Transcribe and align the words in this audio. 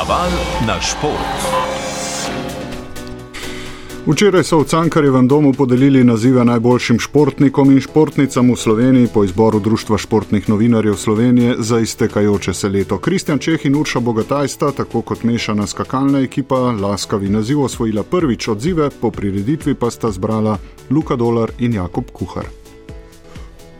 Naval 0.00 0.30
na 0.66 0.80
šport. 0.80 1.40
Včeraj 4.06 4.44
so 4.48 4.58
v 4.58 4.64
Cankarjevem 4.64 5.28
domu 5.28 5.52
podelili 5.52 6.04
nazive 6.04 6.44
najboljšim 6.44 6.96
športnikom 6.98 7.68
in 7.70 7.80
športnicam 7.84 8.48
v 8.48 8.56
Sloveniji 8.56 9.10
po 9.12 9.24
izboru 9.24 9.60
Društva 9.60 9.98
športnih 9.98 10.48
novinarjev 10.48 10.96
Slovenije 10.96 11.54
za 11.58 11.78
iztekajoče 11.78 12.54
se 12.54 12.68
leto. 12.68 12.98
Kristjan 12.98 13.38
Čeh 13.38 13.66
in 13.66 13.76
Urša 13.76 14.00
Bogataj 14.00 14.48
sta, 14.48 14.72
tako 14.72 15.02
kot 15.02 15.22
mešana 15.22 15.66
skakalna 15.66 16.24
ekipa, 16.24 16.72
laskavi 16.80 17.28
naziv 17.28 17.60
osvojila 17.60 18.02
prvič 18.02 18.48
odzive, 18.48 18.90
po 19.00 19.10
prireditvi 19.10 19.74
pa 19.74 19.90
sta 19.90 20.10
zbrala 20.10 20.56
Luka 20.90 21.16
Dolar 21.16 21.52
in 21.58 21.74
Jakob 21.74 22.04
Kuhar. 22.12 22.48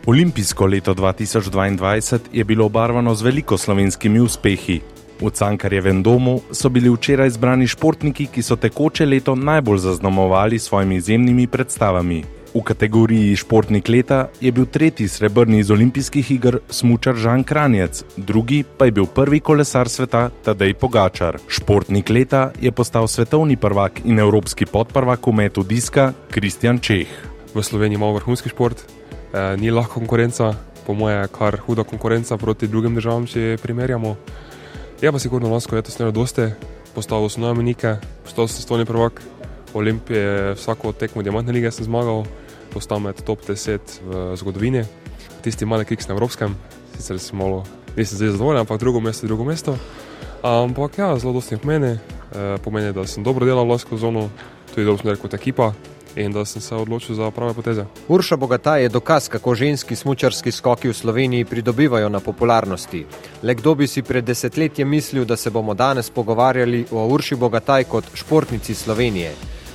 Olimpijsko 0.05 0.65
leto 0.65 0.93
2022 0.93 2.19
je 2.33 2.43
bilo 2.43 2.65
obarvano 2.65 3.15
z 3.15 3.21
veliko 3.21 3.57
slovenskimi 3.57 4.19
uspehi. 4.19 5.00
V 5.21 5.29
Cankarjevem 5.29 6.03
domu 6.03 6.41
so 6.51 6.69
bili 6.69 6.89
včeraj 6.89 7.27
izbrani 7.27 7.67
športniki, 7.67 8.25
ki 8.25 8.41
so 8.41 8.55
tekoče 8.57 9.05
leto 9.05 9.35
najbolj 9.35 9.77
zaznamovali 9.77 10.59
s 10.59 10.65
svojimi 10.65 10.95
izjemnimi 10.95 11.47
predstavami. 11.47 12.23
V 12.53 12.61
kategoriji 12.65 13.35
športnik 13.35 13.87
leta 13.89 14.27
je 14.41 14.51
bil 14.51 14.65
tretji 14.65 15.07
srebrni 15.07 15.59
iz 15.59 15.71
olimpijskih 15.71 16.31
iger 16.31 16.57
smučar 16.69 17.15
Žan 17.15 17.43
Kranjec, 17.43 18.03
drugi 18.17 18.63
pa 18.77 18.85
je 18.85 18.91
bil 18.91 19.05
prvi 19.05 19.39
kolesar 19.39 19.89
sveta 19.89 20.29
Tadej 20.43 20.73
Pogačar. 20.73 21.37
Športnik 21.47 22.09
leta 22.09 22.51
je 22.61 22.71
postal 22.71 23.07
svetovni 23.07 23.55
prvak 23.55 24.01
in 24.03 24.19
evropski 24.19 24.65
podprvak 24.65 25.27
v 25.27 25.31
metu 25.31 25.63
diska 25.63 26.13
Kristjan 26.31 26.79
Čeh. 26.79 27.07
V 27.53 27.63
Sloveniji 27.63 27.95
imamo 27.95 28.13
vrhunski 28.13 28.49
šport, 28.49 28.83
eh, 28.83 29.57
ni 29.57 29.71
lahko 29.71 29.99
konkurenca, 29.99 30.53
po 30.87 30.93
mojem, 30.93 31.27
kar 31.31 31.57
huda 31.57 31.83
konkurenca 31.83 32.37
proti 32.37 32.67
drugim 32.67 32.95
državam, 32.95 33.27
če 33.27 33.57
primerjamo. 33.61 34.15
Je 35.01 35.11
pa 35.11 35.19
sigurno 35.19 35.49
lansko 35.49 35.75
leto 35.75 35.89
snelo 35.91 36.11
doste, 36.13 36.51
postavil 36.93 37.25
sem 37.29 37.41
nove 37.41 37.55
menike, 37.57 37.95
postal 38.21 38.45
sem 38.45 38.61
stolni 38.61 38.85
prvak 38.85 39.21
Olimpije, 39.73 40.53
vsako 40.53 40.91
tekmo 40.93 41.23
Diamantne 41.25 41.53
lige 41.53 41.71
sem 41.73 41.87
zmagal, 41.87 42.21
postal 42.69 43.01
med 43.01 43.23
top 43.25 43.41
10 43.41 43.81
v 44.05 44.35
zgodovini. 44.37 44.83
Tisti 45.41 45.65
mali 45.65 45.89
kiks 45.89 46.05
na 46.05 46.13
evropskem, 46.13 46.53
sicer 46.93 47.17
sem 47.17 47.33
malo, 47.33 47.63
nisem 47.97 48.21
zdaj 48.21 48.35
zadovoljen, 48.35 48.61
ampak 48.61 48.77
drugo 48.77 49.01
mesto 49.01 49.25
drugo 49.25 49.41
mesto. 49.43 49.73
Ampak 50.45 51.01
ja, 51.01 51.17
zelo 51.17 51.33
dosti 51.33 51.57
pomeni, 51.57 51.97
e, 51.97 52.57
pomeni, 52.61 52.93
da 52.93 53.07
sem 53.09 53.25
dobro 53.25 53.45
delal 53.49 53.65
lansko 53.65 53.97
zono, 53.97 54.29
tudi 54.69 54.85
dobro 54.85 55.01
sem 55.01 55.09
delal 55.09 55.17
kot 55.17 55.33
ekipa 55.33 55.73
in 56.15 56.31
da 56.31 56.45
sem 56.45 56.61
se 56.61 56.75
odločil 56.75 57.15
za 57.15 57.31
prave 57.31 57.53
poteze. 57.53 57.85
Urša 58.07 58.35
Bogata 58.35 58.77
je 58.77 58.89
dokaz, 58.89 59.27
kako 59.27 59.55
ženski 59.55 59.95
smočarski 59.95 60.51
skoki 60.51 60.89
v 60.89 60.93
Sloveniji 60.93 61.45
pridobivajo 61.45 62.09
na 62.09 62.19
popularnosti. 62.19 63.05
Le 63.43 63.55
kdo 63.55 63.75
bi 63.75 63.87
si 63.87 64.01
pred 64.01 64.23
desetletjem 64.23 64.89
mislil, 64.89 65.25
da 65.25 65.35
se 65.37 65.49
bomo 65.49 65.73
danes 65.73 66.09
pogovarjali 66.09 66.85
o 66.91 67.07
Urši 67.07 67.35
Bogataj 67.35 67.83
kot 67.83 68.05
športnici 68.13 68.75
Slovenije. 68.75 69.31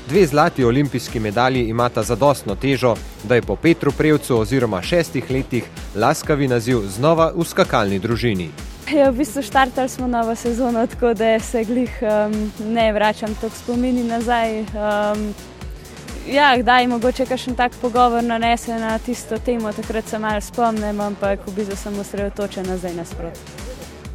Dve 0.08 0.26
zlati 0.26 0.64
olimpijski 0.64 1.20
medalji 1.20 1.64
imata 1.68 2.02
zadostno 2.02 2.54
težo, 2.54 2.94
da 3.24 3.34
je 3.34 3.42
po 3.42 3.56
Petru 3.56 3.92
Prevcu 3.92 4.38
oziroma 4.38 4.82
šestih 4.82 5.30
letih 5.30 5.64
laskavi 5.96 6.48
naziv 6.48 6.78
znova 6.88 7.32
v 7.36 7.44
skakalni 7.44 7.98
družini. 7.98 8.50
Ja, 8.94 9.10
v 9.10 9.18
bistvu 9.18 9.42
štartali 9.42 9.88
smo 9.88 10.06
novo 10.06 10.34
sezono, 10.34 10.86
tako 10.86 11.14
da 11.14 11.40
se 11.40 11.64
glih 11.64 11.90
um, 12.02 12.52
ne 12.70 12.92
vračam 12.92 13.34
tako 13.34 13.56
spomini 13.56 14.04
nazaj. 14.04 14.60
Um, 14.60 15.34
ja, 16.28 16.56
kdaj 16.58 16.82
je 16.82 16.88
mogoče 16.88 17.26
kakšen 17.26 17.54
tak 17.54 17.72
pogovor 17.80 18.24
nanese 18.24 18.78
na 18.78 18.98
tisto 18.98 19.38
temo, 19.38 19.72
takrat 19.72 20.08
se 20.08 20.18
malo 20.18 20.40
spomnim, 20.40 21.00
ampak 21.00 21.46
v 21.46 21.54
bistvu 21.56 21.76
sem 21.76 21.98
osredotočen 21.98 22.66
nazaj 22.66 22.94
nasprot. 22.94 23.38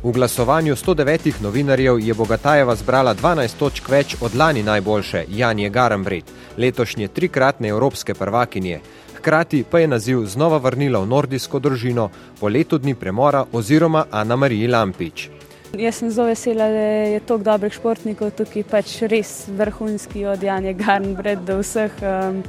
V 0.04 0.12
glasovanju 0.12 0.76
109 0.76 1.42
novinarjev 1.42 2.00
je 2.00 2.14
Bogatajeva 2.14 2.76
zbrala 2.76 3.16
12 3.16 3.58
točk 3.58 3.90
več 3.90 4.16
od 4.22 4.36
lani 4.36 4.64
najboljše 4.64 5.26
Janje 5.30 5.70
Garambret, 5.70 6.32
letošnje 6.58 7.08
trikratne 7.08 7.70
evropske 7.70 8.14
prvakinje. 8.14 8.80
Hkrati 9.18 9.64
pa 9.72 9.80
je 9.80 9.88
naziv 9.88 10.26
znova 10.26 10.58
vrnila 10.58 11.00
v 11.00 11.08
nordijsko 11.08 11.60
družino 11.60 12.10
po 12.40 12.50
letu 12.50 12.78
dni 12.78 12.96
premora 12.96 13.46
oziroma 13.54 14.06
Ana 14.12 14.36
Mariji 14.36 14.68
Lampič. 14.68 15.30
Jaz 15.78 15.96
sem 15.96 16.10
zelo 16.12 16.28
vesela, 16.28 16.68
da 16.68 16.80
je 17.08 17.20
toliko 17.20 17.44
dobrih 17.44 17.74
športnikov 17.74 18.34
tukaj, 18.36 18.64
pač 18.68 18.98
res 19.08 19.46
vrhunski 19.56 20.26
od 20.28 20.44
Janja 20.44 20.74
Garnbred 20.76 21.46
do 21.48 21.62
vseh. 21.62 21.96
Um, 22.04 22.42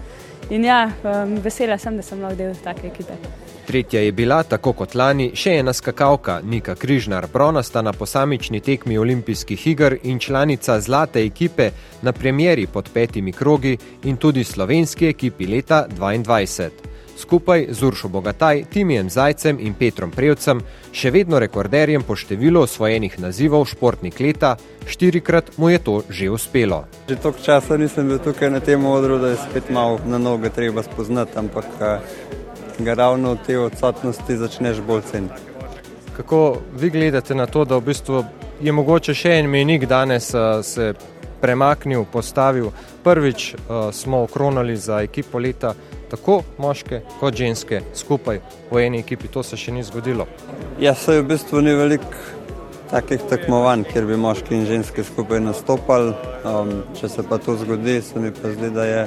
in 0.51 0.67
ja, 0.67 0.89
um, 1.07 1.37
vesela 1.45 1.79
sem, 1.79 1.97
da 1.97 2.03
sem 2.03 2.19
lahko 2.19 2.41
del 2.41 2.59
take 2.65 2.91
ekipe. 2.91 3.15
Tretja 3.67 4.03
je 4.03 4.13
bila, 4.13 4.43
tako 4.43 4.73
kot 4.75 4.97
lani, 4.99 5.31
še 5.39 5.55
ena 5.61 5.71
skakalka, 5.71 6.41
Nika 6.43 6.75
Križnar, 6.75 7.29
bronasta 7.31 7.83
na 7.83 7.93
posamični 7.95 8.61
tekmi 8.61 8.99
olimpijskih 8.99 9.67
iger 9.71 10.01
in 10.03 10.19
članica 10.19 10.81
zlate 10.81 11.23
ekipe 11.23 11.71
na 12.03 12.13
premjeri 12.13 12.67
pod 12.67 12.91
petimi 12.91 13.33
krogi 13.33 13.79
in 14.03 14.17
tudi 14.17 14.45
slovenski 14.45 15.15
ekipi 15.15 15.47
leta 15.47 15.87
2022 15.99 16.92
skupaj 17.23 17.67
z 17.71 17.83
Uršo 17.87 18.09
Bogataj, 18.09 18.65
Timijem 18.73 19.11
Zajcem 19.11 19.61
in 19.63 19.77
Petrom 19.79 20.11
Prevcem, 20.11 20.61
še 20.91 21.13
vedno 21.15 21.39
rekorderjem 21.39 22.03
po 22.03 22.17
številu 22.19 22.65
osvojenih 22.67 23.15
nazivov 23.23 23.69
športnik 23.71 24.19
leta, 24.21 24.57
štirikrat 24.91 25.55
mu 25.57 25.71
je 25.71 25.79
to 25.79 25.95
že 26.11 26.31
uspelo. 26.35 26.83
Že 27.07 27.17
toliko 27.23 27.45
časa 27.47 27.79
nisem 27.79 28.11
bil 28.11 28.19
tukaj 28.19 28.51
na 28.51 28.61
tem 28.61 28.83
odru, 28.83 29.23
da 29.23 29.33
je 29.33 29.39
spet 29.39 29.71
malo 29.71 30.03
na 30.07 30.19
noge 30.19 30.51
treba 30.51 30.83
spoznati, 30.83 31.39
ampak 31.39 31.67
ga 32.83 32.95
ravno 32.99 33.37
v 33.39 33.47
te 33.47 33.59
odsotnosti 33.59 34.37
začneš 34.37 34.83
bolj 34.83 35.07
ceniti. 35.13 35.41
Kako 36.17 36.59
vi 36.77 36.91
gledate 36.91 37.35
na 37.35 37.47
to, 37.47 37.65
da 37.65 37.79
v 37.79 37.87
bistvu 37.93 38.25
je 38.61 38.73
mogoče 38.73 39.15
še 39.15 39.39
en 39.41 39.49
menik 39.51 39.87
danes 39.87 40.35
se 40.63 40.93
premaknil, 41.43 42.05
postavil. 42.13 42.71
Prvič 43.05 43.55
uh, 43.55 43.91
smo 43.93 44.23
okronali 44.23 44.77
za 44.77 45.01
ekipo 45.03 45.39
leta, 45.39 45.75
tako 46.11 46.43
moške 46.59 47.03
kot 47.21 47.35
ženske, 47.35 47.83
skupaj 47.95 48.41
v 48.71 48.85
eni 48.87 49.03
ekipi. 49.03 49.29
To 49.29 49.43
se 49.43 49.59
še 49.59 49.75
ni 49.75 49.83
zgodilo. 49.83 50.29
Ja, 50.81 50.95
se 50.95 51.19
v 51.21 51.27
bistvu 51.27 51.61
ni 51.67 51.75
veliko 51.75 52.15
takih 52.93 53.23
tekmovanj, 53.29 53.87
kjer 53.89 54.07
bi 54.07 54.17
moški 54.21 54.55
in 54.55 54.67
ženske 54.69 55.05
skupaj 55.05 55.41
nastopali. 55.41 56.13
Um, 56.45 56.73
če 56.99 57.09
se 57.09 57.25
pa 57.25 57.39
to 57.41 57.57
zgodi, 57.57 58.01
se 58.05 58.21
mi 58.21 58.31
pa 58.37 58.53
zdi, 58.53 58.71
da 58.71 58.85
je. 58.85 59.05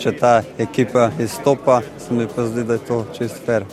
Če 0.00 0.12
ta 0.18 0.32
ekipa 0.58 1.10
izstopa, 1.22 1.82
se 2.02 2.16
mi 2.16 2.26
pa 2.26 2.48
zdi, 2.48 2.64
da 2.66 2.78
je 2.80 2.86
to 2.88 3.04
čist 3.14 3.44
fair. 3.46 3.68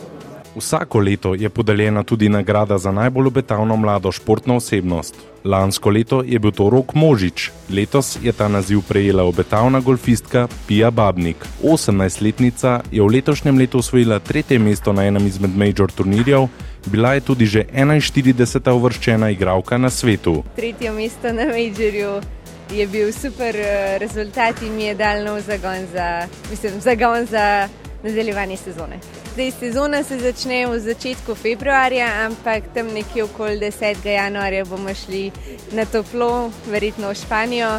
Vsako 0.56 0.98
leto 0.98 1.34
je 1.34 1.48
podeljena 1.48 2.02
tudi 2.02 2.28
nagrada 2.28 2.78
za 2.78 2.92
najbolj 2.92 3.26
obetavno 3.26 3.76
mlado 3.76 4.12
športno 4.12 4.56
osebnost. 4.56 5.14
Lansko 5.44 5.90
leto 5.90 6.22
je 6.26 6.38
bil 6.38 6.50
to 6.50 6.70
Rok 6.70 6.94
Možič, 6.94 7.50
letos 7.70 8.18
je 8.22 8.32
ta 8.32 8.48
naziv 8.48 8.80
prejela 8.88 9.24
obetavna 9.24 9.80
golfistka 9.80 10.48
Pija 10.68 10.90
Babnik. 10.90 11.36
18-letnica 11.62 12.80
je 12.92 13.02
v 13.02 13.06
letošnjem 13.06 13.58
letu 13.58 13.78
osvojila 13.78 14.18
tretje 14.18 14.58
mesto 14.58 14.92
na 14.92 15.06
enem 15.06 15.26
izmed 15.26 15.56
major 15.56 15.92
turnirjev, 15.92 16.46
bila 16.86 17.14
je 17.14 17.20
tudi 17.20 17.46
že 17.46 17.64
41. 17.74 18.70
uvrščena 18.70 19.30
igralka 19.30 19.78
na 19.78 19.90
svetu. 19.90 20.42
Tretje 20.56 20.92
mesto 20.92 21.32
na 21.32 21.44
majorju. 21.44 22.20
Je 22.72 22.86
bil 22.86 23.12
super 23.12 23.56
eh, 23.56 23.98
rezultat 23.98 24.62
in 24.62 24.76
mi 24.76 24.84
je 24.84 24.94
dal 24.94 25.24
nov 25.24 25.40
zagon 25.40 25.86
za, 25.92 26.28
mislim, 26.50 26.80
zagon 26.80 27.26
za 27.26 27.68
nadaljevanje 28.02 28.56
sezone. 28.56 29.21
Zdaj, 29.32 29.50
sezona 29.50 30.02
se 30.04 30.18
začne 30.20 30.66
v 30.68 30.76
začetku 30.76 31.32
februarja, 31.34 32.04
ampak 32.28 32.68
tam 32.74 32.92
nekje 32.92 33.24
okoli 33.24 33.56
10. 33.56 34.04
januarja 34.04 34.64
bomo 34.68 34.92
šli 34.92 35.32
na 35.72 35.86
toplo, 35.88 36.52
verjetno 36.68 37.08
v 37.08 37.16
Španijo. 37.16 37.70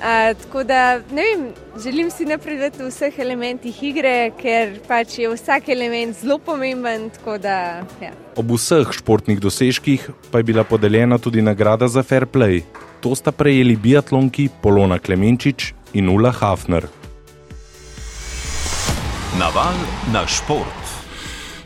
A, 0.00 0.32
tako 0.32 0.64
da, 0.64 1.04
ne 1.12 1.22
vem, 1.22 1.42
želim 1.84 2.08
si 2.10 2.24
napredovati 2.24 2.80
v 2.80 2.88
vseh 2.88 3.18
elementih 3.18 3.82
igre, 3.82 4.32
ker 4.40 4.80
pač 4.88 5.18
je 5.20 5.28
vsak 5.28 5.68
element 5.68 6.16
zelo 6.16 6.38
pomemben. 6.40 7.10
Da, 7.42 7.84
ja. 8.00 8.16
Ob 8.40 8.48
vseh 8.56 8.88
športnih 8.88 9.36
dosežkih 9.36 10.08
pa 10.32 10.40
je 10.40 10.48
bila 10.48 10.64
podeljena 10.64 11.18
tudi 11.20 11.44
nagrada 11.44 11.92
za 11.92 12.00
fair 12.02 12.24
play. 12.24 12.64
To 13.04 13.12
sta 13.12 13.36
prejeli 13.36 13.76
biatlonki 13.76 14.48
Polona 14.62 14.96
Klemenčič 14.96 15.74
in 15.92 16.08
Ula 16.08 16.32
Hafner. 16.32 16.88
Naval 19.40 19.74
na 20.12 20.26
šport. 20.26 20.84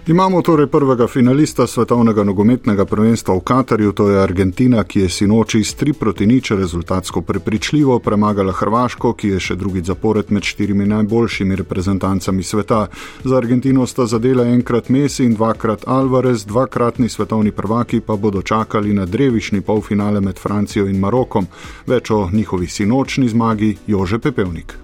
Imamo 0.06 0.43
torej 0.43 0.67
prvega 0.67 1.06
finalista 1.06 1.67
svetovnega 1.67 2.25
nogometnega 2.25 2.85
prvenstva 2.85 3.35
v 3.35 3.41
Katarju, 3.41 3.93
to 3.93 4.11
je 4.11 4.23
Argentina, 4.23 4.85
ki 4.85 5.00
je 5.00 5.09
sinoči 5.09 5.65
s 5.65 5.75
3 5.76 5.93
proti 5.93 6.26
nič 6.26 6.50
rezultatsko 6.50 7.23
prepričljivo 7.23 7.99
premagala 7.99 8.53
Hrvaško, 8.53 9.12
ki 9.12 9.29
je 9.29 9.41
še 9.41 9.56
drugi 9.56 9.82
zapored 9.82 10.31
med 10.31 10.44
štirimi 10.44 10.87
najboljšimi 10.87 11.56
reprezentancami 11.56 12.43
sveta. 12.43 12.87
Za 13.25 13.37
Argentino 13.37 13.87
sta 13.87 14.06
zadela 14.06 14.44
enkrat 14.44 14.88
Messi 14.88 15.25
in 15.25 15.35
dvakrat 15.35 15.82
Alvarez, 15.87 16.44
dvakratni 16.47 17.09
svetovni 17.09 17.50
prvaki 17.50 18.00
pa 18.00 18.17
bodo 18.17 18.43
čakali 18.43 18.94
na 18.94 19.05
drevišni 19.05 19.61
polfinale 19.61 20.20
med 20.20 20.38
Francijo 20.38 20.87
in 20.87 21.00
Marokom. 21.00 21.47
Več 21.87 22.11
o 22.11 22.29
njihovi 22.32 22.67
sinočni 22.67 23.29
zmagi 23.29 23.77
Jože 23.87 24.19
Pepevnik. 24.19 24.83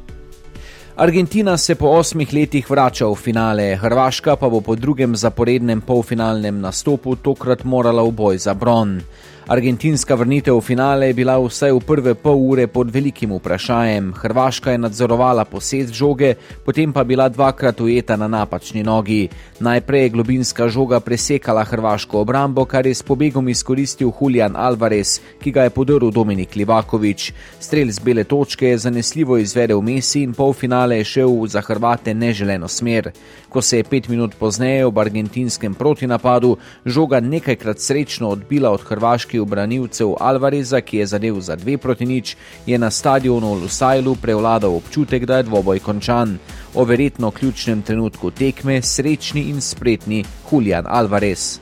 Argentina 1.01 1.57
se 1.57 1.75
po 1.75 1.89
osmih 1.97 2.29
letih 2.33 2.67
vrača 2.71 3.07
v 3.09 3.15
finale, 3.17 3.77
Hrvaška 3.81 4.35
pa 4.37 4.49
bo 4.53 4.61
po 4.61 4.75
drugem 4.77 5.17
zaporednem 5.17 5.81
polfinalnem 5.81 6.61
nastopu 6.61 7.15
tokrat 7.17 7.65
morala 7.65 8.05
v 8.05 8.13
boj 8.13 8.37
za 8.37 8.53
bron. 8.55 9.01
Argentinska 9.49 10.15
vrnitev 10.15 10.57
v 10.57 10.61
finale 10.61 11.07
je 11.07 11.15
bila 11.15 11.39
vsaj 11.41 11.73
v 11.73 11.81
prve 11.81 12.15
pol 12.15 12.37
ure 12.37 12.67
pod 12.67 12.91
velikim 12.93 13.33
vprašanjem. 13.33 14.13
Hrvaška 14.13 14.71
je 14.71 14.79
nadzorovala 14.79 15.45
posed 15.45 15.93
žoge, 15.93 16.35
potem 16.65 16.93
pa 16.93 17.05
bila 17.05 17.29
dvakrat 17.29 17.81
ujeta 17.81 18.17
na 18.17 18.29
napačni 18.29 18.83
nogi. 18.83 19.29
Najprej 19.61 20.03
je 20.03 20.09
globinska 20.09 20.69
žoga 20.69 21.01
presekala 21.01 21.65
hrvaško 21.65 22.21
obrambo, 22.21 22.65
kar 22.65 22.87
je 22.87 22.95
s 22.95 23.03
pobegom 23.03 23.49
izkoristil 23.49 24.13
Julian 24.21 24.57
Alvarez, 24.57 25.21
ki 25.41 25.51
ga 25.51 25.65
je 25.67 25.71
podrl 25.71 26.11
Dominik 26.11 26.55
Livakovič. 26.57 27.33
Strel 27.61 27.91
z 27.91 27.99
bele 27.99 28.25
točke 28.25 28.69
je 28.69 28.79
zanesljivo 28.79 29.39
izvedel 29.39 29.81
Messi 29.81 30.23
in 30.23 30.33
polfinale 30.33 30.99
je 30.99 31.05
šel 31.05 31.47
za 31.47 31.61
Hrvate 31.61 32.15
neželeno 32.15 32.69
smer. 32.69 33.11
Ko 33.49 33.63
se 33.63 33.77
je 33.77 33.85
pet 33.85 34.09
minut 34.09 34.35
pozneje 34.39 34.87
v 34.87 34.99
argentinskem 34.99 35.75
protinapadu 35.75 36.57
žoga 36.87 37.21
nekajkrat 37.21 37.81
srečno 37.81 38.29
odbila 38.29 38.71
od 38.71 38.81
hrvaških 39.31 39.43
obranilcev 39.43 40.15
Alvareza, 40.21 40.81
ki 40.81 40.99
je 40.99 41.07
zadev 41.07 41.41
za 41.41 41.57
dve 41.57 41.79
proti 41.79 42.07
nič, 42.07 42.37
je 42.67 42.79
na 42.79 42.91
stadionu 42.91 43.55
v 43.55 43.63
Lusajlu 43.63 44.17
prevladal 44.17 44.75
občutek, 44.75 45.27
da 45.27 45.37
je 45.37 45.43
dvoboj 45.43 45.79
končan. 45.79 46.39
O 46.75 46.85
verjetno 46.85 47.31
ključnem 47.31 47.83
trenutku 47.83 48.31
tekme 48.31 48.83
srečni 48.83 49.51
in 49.51 49.61
spretni 49.61 50.25
Julian 50.51 50.87
Alvarez. 50.89 51.61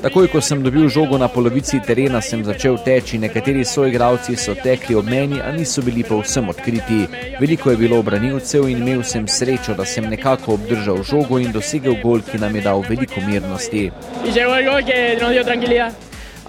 Takoj, 0.00 0.32
ko 0.32 0.40
sem 0.40 0.62
dobil 0.64 0.88
žogo 0.88 1.20
na 1.20 1.28
polovici 1.28 1.76
terena, 1.84 2.22
sem 2.24 2.40
začel 2.40 2.78
teči. 2.80 3.18
Nekateri 3.20 3.60
soigravci 3.68 4.32
so 4.32 4.54
tekli 4.56 4.96
ob 4.96 5.04
meni, 5.04 5.36
a 5.44 5.52
niso 5.52 5.84
bili 5.84 6.00
povsem 6.00 6.48
odkriti. 6.48 7.04
Veliko 7.36 7.68
je 7.70 7.76
bilo 7.76 7.98
obranilcev 8.00 8.64
in 8.72 8.80
imel 8.80 9.04
sem 9.04 9.28
srečo, 9.28 9.76
da 9.76 9.84
sem 9.84 10.08
nekako 10.08 10.56
obdržal 10.56 11.04
žogo 11.04 11.36
in 11.36 11.52
dosegel 11.52 12.00
gol, 12.00 12.24
ki 12.24 12.40
nam 12.40 12.56
je 12.56 12.62
dal 12.64 12.80
veliko 12.88 13.20
mirnosti. 13.28 13.90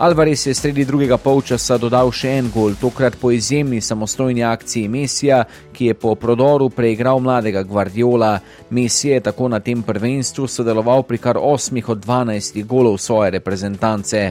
Alvarez 0.02 0.48
je 0.48 0.54
sredi 0.54 0.82
drugega 0.86 1.18
polčasa 1.22 1.76
dodal 1.78 2.08
še 2.10 2.32
en 2.40 2.48
gol, 2.50 2.74
tokrat 2.82 3.14
po 3.22 3.30
izjemni 3.30 3.84
samostojni 3.86 4.42
akciji 4.42 4.88
Mesija, 4.90 5.44
ki 5.78 5.92
je 5.92 5.94
po 5.94 6.16
prodoru 6.18 6.72
preigral 6.74 7.22
mladega 7.22 7.62
Guardiola. 7.62 8.32
Messi 8.74 9.12
je 9.12 9.20
tako 9.30 9.52
na 9.54 9.60
tem 9.62 9.84
prvenstvu 9.86 10.48
sodeloval 10.50 11.06
pri 11.06 11.22
kar 11.22 11.38
8 11.38 11.78
od 11.94 12.02
12 12.02 12.66
golov 12.66 12.98
svoje 12.98 13.30
reprezentance. 13.38 14.24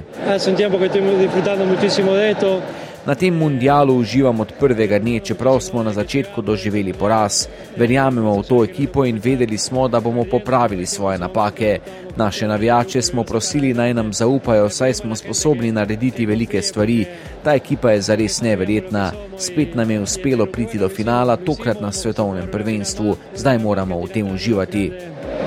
Na 3.10 3.16
tem 3.18 3.34
mundialu 3.34 3.96
uživam 3.98 4.40
od 4.40 4.52
prvega 4.60 4.98
dne, 4.98 5.18
čeprav 5.18 5.58
smo 5.60 5.82
na 5.82 5.90
začetku 5.90 6.42
doživeli 6.46 6.92
poraz. 6.94 7.48
Verjamemo 7.76 8.36
v 8.38 8.44
to 8.46 8.62
ekipo 8.64 9.02
in 9.04 9.18
vedeli 9.18 9.58
smo, 9.58 9.88
da 9.88 10.00
bomo 10.00 10.22
popravili 10.30 10.86
svoje 10.86 11.18
napake. 11.18 11.78
Naše 12.16 12.46
navijače 12.46 13.02
smo 13.02 13.24
prosili 13.24 13.74
naj 13.74 13.94
nam 13.94 14.12
zaupajo, 14.12 14.68
saj 14.70 14.94
smo 14.94 15.16
sposobni 15.16 15.72
narediti 15.72 16.26
velike 16.26 16.62
stvari. 16.62 17.06
Ta 17.42 17.54
ekipa 17.54 17.90
je 17.90 18.00
zares 18.00 18.42
neverjetna. 18.42 19.10
Spet 19.38 19.74
nam 19.74 19.90
je 19.90 20.00
uspelo 20.00 20.46
priti 20.46 20.78
do 20.78 20.88
finala, 20.88 21.36
tokrat 21.36 21.80
na 21.80 21.92
svetovnem 21.92 22.46
prvenstvu. 22.52 23.16
Zdaj 23.34 23.58
moramo 23.58 23.98
v 24.04 24.08
tem 24.08 24.34
uživati. 24.34 24.92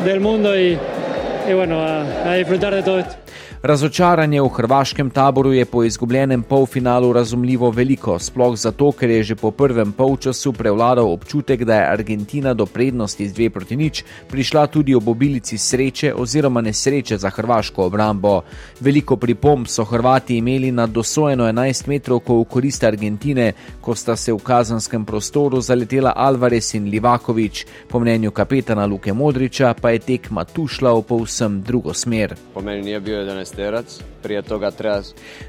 Del 0.04 0.20
mundo 0.20 0.52
in, 0.56 0.78
in 1.48 1.56
bueno, 1.56 1.80
a, 1.80 2.30
a 2.30 2.36
disfrutar 2.36 2.74
de 2.74 2.84
todo 2.84 3.00
esto. 3.00 3.24
Razočaranje 3.64 4.42
v 4.42 4.48
hrvaškem 4.50 5.10
taboru 5.10 5.54
je 5.54 5.66
po 5.66 5.84
izgubljenem 5.84 6.42
polfinalu 6.44 7.14
razumljivo 7.14 7.70
veliko, 7.72 8.18
sploh 8.20 8.58
zato, 8.60 8.92
ker 8.92 9.10
je 9.10 9.24
že 9.24 9.36
po 9.36 9.52
prvem 9.52 9.92
polčasu 9.92 10.52
prevladal 10.54 11.08
občutek, 11.08 11.64
da 11.64 11.76
je 11.76 11.92
Argentina 11.92 12.54
do 12.54 12.66
prednosti 12.66 13.28
z 13.28 13.34
dve 13.34 13.50
proti 13.50 13.76
nič 13.76 14.04
prišla 14.28 14.68
tudi 14.68 14.96
ob 14.96 15.08
obilici 15.08 15.58
sreče 15.58 16.14
oziroma 16.14 16.62
nesreče 16.62 17.18
za 17.18 17.30
hrvaško 17.30 17.86
obrambo. 17.86 18.42
Veliko 18.80 19.16
pripomb 19.16 19.68
so 19.68 19.86
Hrvati 19.86 20.38
imeli 20.38 20.72
na 20.72 20.88
dosojeno 20.88 21.48
11 21.48 21.88
metrov 21.88 22.20
v 22.28 22.44
korist 22.44 22.84
Argentine, 22.84 23.54
ko 23.82 23.96
sta 23.96 24.16
se 24.16 24.34
v 24.34 24.44
kazanskem 24.44 25.06
prostoru 25.06 25.62
zaletela 25.62 26.14
Alvarez 26.16 26.76
in 26.76 26.90
Livakovič. 26.90 27.66
Po 27.88 28.00
mnenju 28.00 28.32
kapetana 28.32 28.86
Luke 28.86 29.14
Modriča 29.14 29.74
pa 29.74 29.90
je 29.90 30.00
tekma 30.00 30.44
tu 30.44 30.68
šla 30.68 30.94
v 31.00 31.02
povsem 31.02 31.33
drugo 31.62 31.94
smer. 31.94 32.36
Po 32.54 32.62
meni 32.62 32.82
nije 32.82 33.00
bio 33.00 33.18
11 33.18 33.56
terac, 33.56 34.00
prije 34.24 34.42
toga 34.42 34.72
treba. 34.72 35.02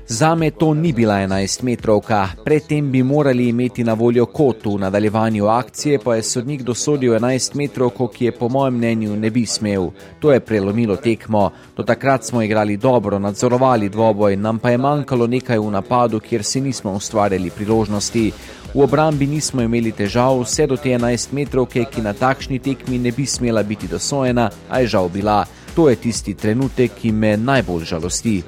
Za 0.06 0.34
me 0.34 0.50
to 0.50 0.74
ni 0.74 0.92
bila 0.92 1.14
11 1.14 1.62
metrovka, 1.62 2.28
predtem 2.44 2.90
bi 2.90 3.02
morali 3.02 3.48
imeti 3.48 3.84
na 3.84 3.92
voljo 3.92 4.26
kot 4.26 4.66
v 4.66 4.78
nadaljevanju 4.78 5.46
akcije, 5.46 5.98
pa 6.04 6.14
je 6.14 6.22
sodnik 6.22 6.62
dosodil 6.62 7.12
11 7.12 7.56
metrovko, 7.56 8.08
ki 8.08 8.24
je 8.24 8.32
po 8.32 8.48
mojem 8.48 8.74
mnenju 8.74 9.16
ne 9.16 9.30
bi 9.30 9.46
smel. 9.46 9.90
To 10.20 10.32
je 10.32 10.40
prelomilo 10.40 10.96
tekmo. 10.96 11.50
Do 11.76 11.82
takrat 11.82 12.24
smo 12.24 12.42
igrali 12.42 12.76
dobro, 12.76 13.18
nadzorovali 13.18 13.88
dvoboj, 13.88 14.36
nam 14.36 14.58
pa 14.58 14.70
je 14.70 14.78
manjkalo 14.78 15.26
nekaj 15.26 15.58
v 15.58 15.70
napadu, 15.70 16.20
kjer 16.20 16.44
si 16.44 16.60
nismo 16.60 16.92
ustvarjali 16.92 17.50
priložnosti. 17.50 18.32
V 18.74 18.82
obrambi 18.82 19.26
nismo 19.26 19.62
imeli 19.62 19.92
težav, 19.92 20.40
vse 20.42 20.66
do 20.66 20.76
te 20.76 20.90
11 20.90 21.32
metrovke, 21.32 21.84
ki 21.84 22.02
na 22.02 22.12
takšni 22.12 22.58
tekmi 22.58 22.98
ne 22.98 23.12
bi 23.12 23.26
smela 23.26 23.62
biti 23.62 23.86
dosojena, 23.86 24.50
a 24.68 24.80
je 24.80 24.86
žal 24.86 25.08
bila. 25.08 25.44
To 25.74 25.88
je 25.90 25.96
tisti 25.96 26.34
trenutek, 26.34 26.92
ki 27.00 27.12
me 27.12 27.36
najbolj 27.36 27.84
žalosti. 27.84 28.42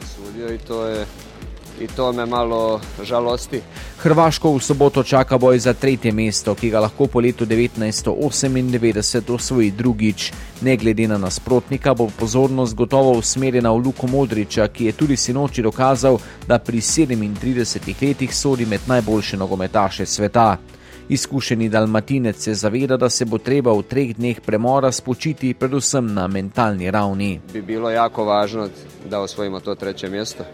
In 0.50 0.58
to, 0.66 0.86
je, 0.86 1.06
in 1.80 1.88
to 1.96 2.12
me 2.12 2.26
malo 2.26 2.80
žalosti. 3.02 3.60
Hrvaško 3.98 4.52
v 4.54 4.60
soboto 4.62 5.02
čaka 5.02 5.38
boj 5.38 5.58
za 5.58 5.74
tretje 5.74 6.12
mesto, 6.12 6.54
ki 6.54 6.70
ga 6.70 6.80
lahko 6.80 7.06
po 7.06 7.20
letu 7.20 7.46
1998 7.46 9.34
osvoji 9.34 9.70
drugič. 9.70 10.32
Ne 10.62 10.76
glede 10.76 11.08
na 11.08 11.18
nasprotnika, 11.18 11.94
bo 11.94 12.06
pozornost 12.18 12.74
gotovo 12.74 13.18
usmerjena 13.18 13.72
v 13.72 13.82
Luko 13.86 14.06
Modriča, 14.06 14.68
ki 14.68 14.84
je 14.84 14.92
tudi 14.92 15.16
sinoči 15.16 15.62
dokazal, 15.62 16.18
da 16.46 16.58
pri 16.58 16.80
37 16.80 17.94
letih 18.02 18.36
sodi 18.36 18.66
med 18.66 18.80
najboljše 18.86 19.36
nogometaše 19.36 20.06
sveta. 20.06 20.56
Izkušeni 21.08 21.68
dalmatinec 21.68 22.36
se 22.36 22.54
zaveda, 22.54 22.96
da 22.96 23.10
se 23.10 23.24
bo 23.24 23.38
treba 23.38 23.72
v 23.72 23.82
treh 23.82 24.16
dneh 24.16 24.40
premora 24.40 24.92
spočiti, 24.92 25.54
predvsem 25.54 26.14
na 26.14 26.26
mentalni 26.26 26.90
ravni. 26.90 27.40
Bi 27.52 27.62
bilo 27.62 27.90
jako 27.90 28.24
važno, 28.24 28.68
da 29.10 29.20
osvojimo 29.20 29.60
to 29.60 29.74
tretje 29.74 30.10
mesto. 30.10 30.44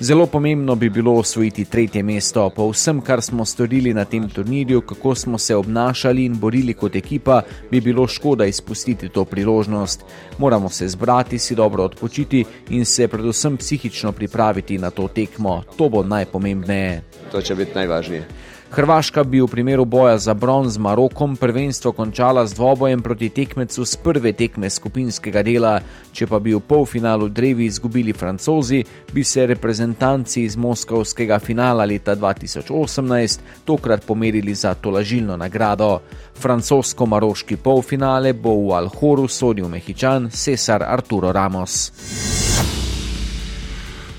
Zelo 0.00 0.26
pomembno 0.26 0.74
bi 0.74 0.90
bilo 0.90 1.12
osvojiti 1.14 1.64
tretje 1.64 2.02
mesto. 2.02 2.50
Po 2.50 2.68
vsem, 2.70 3.00
kar 3.00 3.22
smo 3.22 3.44
storili 3.44 3.94
na 3.94 4.04
tem 4.04 4.28
turnirju, 4.28 4.80
kako 4.80 5.14
smo 5.14 5.38
se 5.38 5.56
obnašali 5.56 6.24
in 6.24 6.38
borili 6.38 6.74
kot 6.74 6.96
ekipa, 6.96 7.42
bi 7.70 7.80
bilo 7.80 8.06
škoda 8.06 8.46
izpustiti 8.46 9.08
to 9.08 9.24
priložnost. 9.24 10.04
Moramo 10.38 10.68
se 10.68 10.88
zbrati, 10.88 11.38
si 11.38 11.54
dobro 11.54 11.84
odpočiti 11.84 12.44
in 12.70 12.84
se 12.84 13.08
predvsem 13.08 13.56
psihično 13.56 14.12
pripraviti 14.12 14.78
na 14.78 14.90
to 14.90 15.08
tekmo. 15.08 15.62
To 15.76 15.88
bo 15.88 16.02
najpomembneje. 16.02 17.02
To 17.32 17.42
će 17.42 17.54
biti 17.54 17.74
najvažnije. 17.74 18.28
Hrvaška 18.70 19.22
bi 19.24 19.40
v 19.40 19.46
primeru 19.46 19.84
boja 19.84 20.18
za 20.18 20.34
bron 20.34 20.68
z 20.68 20.78
Marokom 20.78 21.36
prvenstvo 21.36 21.92
končala 21.92 22.46
z 22.46 22.54
dvobojem 22.54 23.02
proti 23.02 23.28
tekmecu 23.28 23.84
z 23.84 23.96
prve 23.96 24.32
tekme 24.32 24.70
skupinskega 24.70 25.42
dela, 25.46 25.78
če 26.12 26.26
pa 26.26 26.40
bi 26.42 26.50
v 26.54 26.60
polfinalu 26.60 27.28
drevi 27.28 27.64
izgubili 27.70 28.12
francozi, 28.12 28.82
bi 29.12 29.24
se 29.24 29.46
reprezentanci 29.46 30.42
iz 30.42 30.56
moskovskega 30.56 31.38
finala 31.38 31.84
leta 31.84 32.16
2018 32.16 33.64
tokrat 33.64 34.04
pomerili 34.04 34.54
za 34.54 34.74
tolažilno 34.74 35.36
nagrado. 35.36 36.00
Francosko-maroški 36.34 37.56
polfinale 37.56 38.32
bo 38.32 38.58
v 38.66 38.74
Alhoru 38.82 39.28
sodil 39.28 39.68
mehičan 39.68 40.30
Cesar 40.30 40.82
Arturo 40.82 41.32
Ramos. 41.32 42.55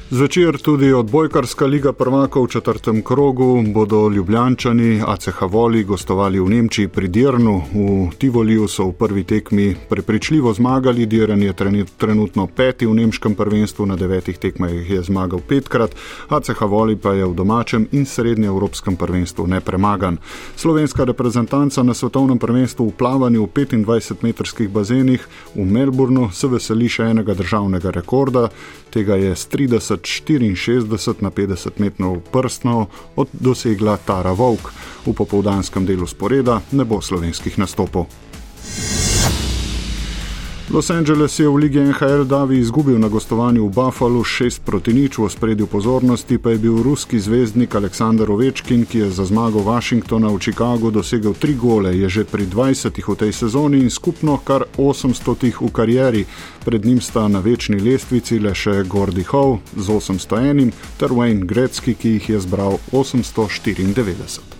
Zvečer 0.09 0.57
tudi 0.57 0.93
odbojkarska 0.93 1.65
liga 1.65 1.91
prvaka 1.93 2.39
v 2.39 2.47
četrtem 2.47 3.01
krogu 3.03 3.63
bodo 3.73 4.09
ljubljančani 4.09 5.01
ACH 5.07 5.41
Voli 5.41 5.83
gostovali 5.83 6.39
v 6.39 6.49
Nemčiji 6.49 6.87
pri 6.87 7.07
Dirnu. 7.07 7.63
V 7.73 8.15
Tivoliju 8.17 8.67
so 8.67 8.85
v 8.87 8.93
prvi 8.93 9.23
tekmi 9.23 9.75
prepričljivo 9.89 10.53
zmagali, 10.53 11.05
Dirn 11.05 11.43
je 11.43 11.53
trenutno 11.97 12.47
peti 12.47 12.85
v 12.85 12.93
nemškem 12.93 13.35
prvenstvu, 13.35 13.85
na 13.85 13.95
devetih 13.95 14.37
tekmah 14.37 14.71
je 14.71 15.03
zmagal 15.03 15.39
petkrat, 15.47 15.91
ACH 16.29 16.61
Voli 16.61 16.95
pa 16.95 17.11
je 17.11 17.25
v 17.25 17.35
domačem 17.35 17.87
in 17.91 18.05
srednjem 18.05 18.47
evropskem 18.47 18.95
prvenstvu 18.95 19.47
nepremagan. 19.47 20.17
Slovenska 20.55 21.03
reprezentanca 21.03 21.83
na 21.83 21.93
svetovnem 21.93 22.39
prvenstvu 22.39 22.87
v 22.87 22.95
plavanju 22.95 23.43
v 23.43 23.67
25-metrskih 23.67 24.69
bazenih 24.69 25.27
v 25.55 25.65
Melbournu 25.65 26.31
se 26.31 26.47
veseli 26.47 26.87
še 26.89 27.11
enega 27.11 27.33
državnega 27.33 27.91
rekorda, 27.91 28.47
tega 28.89 29.15
je 29.15 29.35
s 29.35 29.49
30 29.51 29.96
64 30.03 31.21
na 31.21 31.31
50 31.31 31.79
metrov 31.79 32.21
prstno 32.31 32.87
od 33.15 33.27
dosegla 33.33 33.97
Tara 33.97 34.31
Vovk. 34.31 34.71
V 35.05 35.13
popoldanskem 35.13 35.85
delu 35.85 36.07
sporeda 36.07 36.61
ne 36.71 36.85
bo 36.85 37.01
slovenskih 37.01 37.57
nastopov. 37.57 38.07
Los 40.67 40.89
Angeles 40.91 41.39
je 41.39 41.47
v 41.47 41.55
Ligi 41.55 41.79
NHL 41.79 42.27
Davi 42.27 42.59
izgubil 42.59 42.99
na 42.99 43.07
gostovanju 43.07 43.67
v 43.67 43.71
Buffalo 43.71 44.19
6 44.19 44.67
proti 44.67 44.91
nič, 44.91 45.15
v 45.15 45.31
spredju 45.31 45.63
pozornosti 45.63 46.35
pa 46.35 46.51
je 46.51 46.59
bil 46.59 46.83
ruski 46.83 47.23
zvezdnik 47.23 47.71
Aleksandr 47.71 48.27
Ovečkin, 48.27 48.83
ki 48.83 48.99
je 48.99 49.07
za 49.07 49.23
zmago 49.23 49.63
Washingtona 49.63 50.27
v 50.27 50.43
Chicagu 50.43 50.91
dosegel 50.91 51.39
tri 51.39 51.55
gole, 51.55 51.95
je 51.95 52.09
že 52.11 52.27
pri 52.27 52.51
20 52.51 52.99
v 52.99 53.15
tej 53.15 53.31
sezoni 53.31 53.79
in 53.79 53.87
skupno 53.87 54.43
kar 54.43 54.67
800 54.75 55.55
v 55.55 55.71
karieri. 55.71 56.27
Pred 56.67 56.83
njim 56.83 56.99
sta 56.99 57.31
na 57.31 57.39
večni 57.39 57.79
lestvici 57.79 58.35
le 58.35 58.51
še 58.51 58.83
Gordy 58.83 59.23
Howe 59.23 59.63
z 59.71 59.87
801 59.87 60.75
ter 60.99 61.15
Wayne 61.15 61.47
Gretzky, 61.47 61.95
ki 61.95 62.19
jih 62.19 62.29
je 62.29 62.39
zbral 62.43 62.75
894. 62.91 64.56